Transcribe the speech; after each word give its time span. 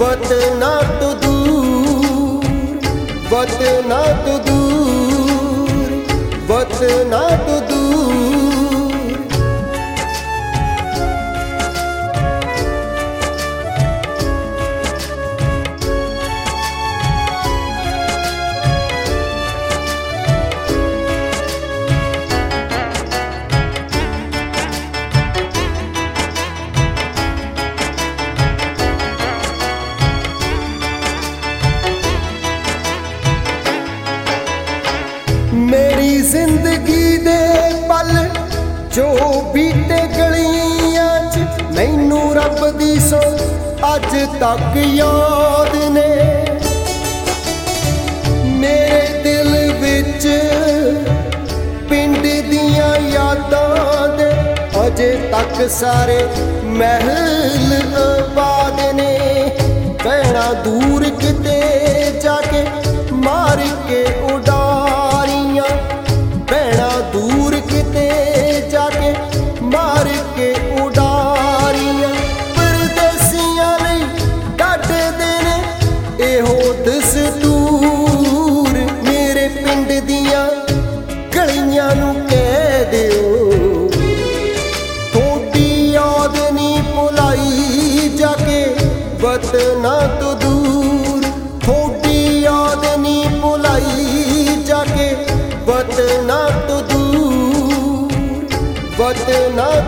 ਵਤਨਾ 0.00 0.68
ਤੋਂ 1.00 1.14
ਦੂਰ 1.14 2.44
ਵਤਨਾ 3.30 3.98
ਤੋਂ 4.26 4.38
ਦੂਰ 4.46 5.90
ਵਤਨਾ 6.46 7.20
ਤੋਂ 7.46 7.60
ਦੂਰ। 7.68 8.19
ਮੇਰੀ 35.70 36.16
ਜ਼ਿੰਦਗੀ 36.22 37.16
ਦੇ 37.16 37.38
ਪਲ, 37.88 38.08
ਜੋ 38.94 39.06
ਬੀਤੇ 39.54 39.98
ਗਲੀਆਂ 40.16 41.30
'ਚ 41.30 41.38
ਮੈਨੂੰ 41.76 42.34
ਰੱਬ 42.34 42.78
ਦੀ 42.78 42.98
ਸੋ 43.00 43.20
ਅੱਜ 43.94 44.16
ਤੱਕ 44.40 44.76
ਯਾਦ 44.76 45.76
ਨੇ। 45.90 46.08
ਮੇਰੇ 48.56 49.22
ਦਿਲ 49.22 49.52
ਵਿੱਚ 49.80 50.26
ਪਿੰਡ 51.90 52.18
ਦੀਆਂ 52.50 52.94
ਯਾਦਾਂ 53.08 54.08
ਦੇ, 54.18 54.30
ਅਜੇ 54.86 55.10
ਤੱਕ 55.32 55.68
ਸਾਰੇ 55.70 56.18
ਮਹਿਲ 56.64 57.96
ਆਬਾਦ 57.98 58.80
ਨੇ। 58.94 59.18
ਕਹਿਣਾ 60.04 60.52
ਦੂਰ 60.64 60.99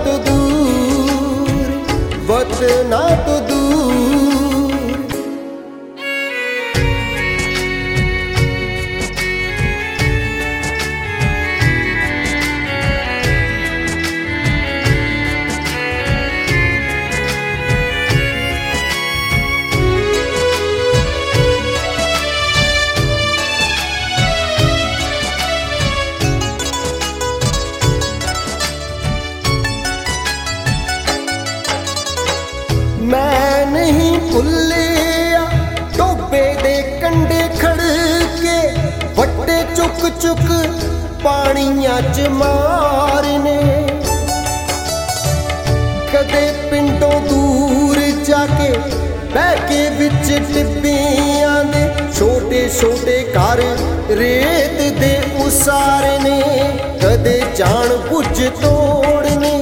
ਤੋਂ 0.04 0.19
ਦੂਰ 0.19 1.70
ਵਤਨਾ 2.26 3.00
ਤੋਂ 3.26 3.51
ਚੁੱਕ 39.76 40.08
ਚੁੱਕ 40.20 40.48
ਪਾਣੀਆਂ 41.22 42.00
ਚ 42.14 42.28
ਮਾਰਨੇ। 42.28 43.56
ਕਦੇ 46.12 46.52
ਪਿੰਡੋਂ 46.70 47.20
ਦੂਰ 47.20 47.98
ਜਾ 48.26 48.46
ਕੇ 48.46 48.70
ਬਹਿ 49.34 49.56
ਕੇ 49.68 49.88
ਵਿੱਚ 49.90 50.28
ਟਿੱਬਿਆਂ 50.54 51.64
ਦੇ 51.64 51.88
ਛੋਟੇ 52.18 52.68
ਛੋਟੇ 52.80 53.16
ਘਰ 53.36 53.62
ਰੇਤ 54.10 54.80
ਦੇ 54.98 55.16
ਉਸਾਰਨੇ। 55.44 56.40
ਕਦੇ 57.02 57.42
ਜਾਣ 57.56 57.96
ਬੁੱਝ 58.08 58.48
ਤੋੜਨੇ 58.62 59.54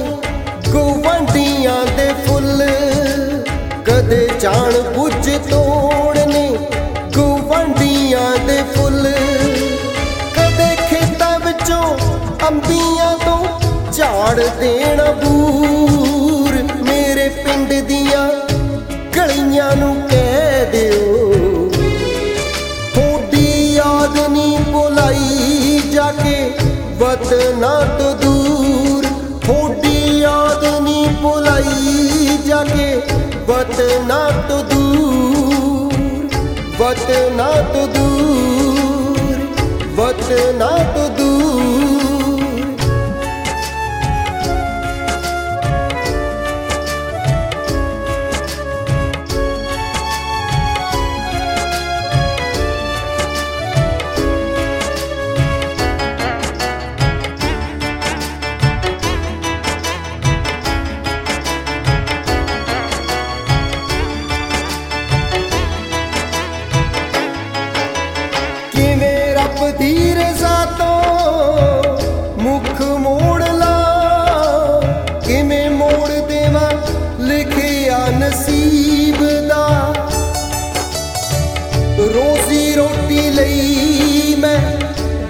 ਗਵਾਂਢੀਆਂ 0.73 1.85
ਦੇ 1.97 2.13
ਫੁੱਲ। 2.25 2.63
ਕਦੇ 3.85 4.29
ਜਾਣ 4.41 4.81
ਝਾੜ 14.31 14.43
ਦੇਣਾ 14.59 15.05
ਬੂਰ 15.11 16.53
ਮੇਰੇ 16.83 17.27
ਪਿੰਡ 17.29 17.73
ਦੀਆਂ 17.87 18.27
ਗਲੀਆਂ 19.15 19.75
ਨੂੰ 19.75 19.95
ਕਹਿ 20.09 20.65
ਦਿਓ। 20.71 21.69
ਥੋੜੀ 22.95 23.73
ਯਾਦ 23.73 24.17
ਨਹੀਂ 24.31 24.57
ਭੁਲਾਈ 24.73 25.81
ਜਾ 25.93 26.11
ਕੇ 26.23 26.35
ਵਤਨਾ 26.97 27.73
ਤੋਂ 27.99 28.13
ਦੂਰ। 28.15 29.05
ਥੋੜੀ 29.45 30.19
ਯਾਦ 30.19 30.65
ਨਹੀਂ 30.83 31.07
ਭੁਲਾਈ 31.21 32.37
ਜਾ 32.47 32.63
ਕੇ 32.63 32.95
ਵਤਨਾ 33.47 34.19
ਤੋਂ 34.49 34.63
ਦੂਰ। 34.63 36.29
ਵਤਨਾ 36.79 37.51
ਤੋਂ 37.73 37.87
ਦੂਰ 37.87 39.45
ਵਤਨਾ 39.95 40.71
ਤੋਂ 40.95 41.09
ਦੂਰ। 41.09 41.30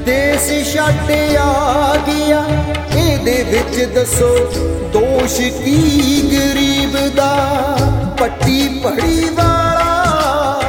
ਦੇਸ 0.05 0.73
ਛੱਡ 0.73 1.11
ਆ 1.37 1.95
ਗਿਆ। 2.07 2.43
ਇਹਦੇ 2.95 3.43
ਵਿੱਚ 3.43 3.83
ਦੱਸੋ, 3.95 4.35
ਦੋਸ਼ 4.93 5.37
ਕੀ 5.37 6.21
ਗਰੀਬ 6.31 7.15
ਦਾ? 7.15 7.35
ਪੱਟੀ 8.19 8.67
ਪੜੀ 8.83 9.29
ਵਾਲਾ 9.29 10.61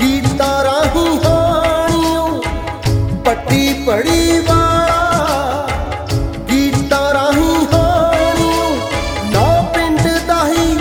ਗੀਤਾਂ 0.00 0.64
ਰਾਹੀਂ 0.64 1.18
ਹਾਣੀਓ। 1.24 2.42
ਪੱਟੀ 3.24 3.72
ਪੜੀ 3.86 4.38
ਵਾਲਾ 4.48 5.68
ਗੀਤਾਂ 6.52 7.14
ਰਾਹੀਂ 7.14 7.66
ਹਾਣੀਓ। 7.74 8.76
ਨਾ 9.32 9.62
ਪਿੰਡ 9.74 10.00
ਦਾ 10.26 10.46
ਹੀ 10.48 10.78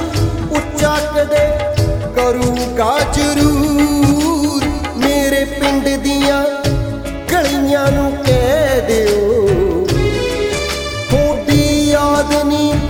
ਉੱਚਾ 0.51 0.95
ਕਦੇ 1.15 1.47
ਕਰੂਗਾ 2.15 2.99
ਜ਼ਰੂਰ 3.13 3.58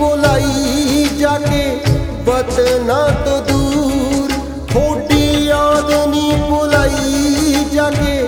ਬੁਲਾਈ 0.00 1.06
ਜਾ 1.18 1.38
ਕੇ 1.38 1.64
ਵਤਨਾਂ 2.24 3.08
ਤੋਂ 3.24 3.40
ਦੂਰ। 3.42 4.32
ਥੋੜੀ 4.72 5.44
ਯਾਦ 5.44 5.90
ਨਹੀਂ 6.08 6.36
ਬੁਲਾਈ 6.42 7.64
ਜਾ 7.72 7.90
ਕੇ 7.90 8.22